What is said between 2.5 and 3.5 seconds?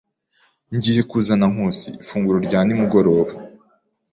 nimugoroba.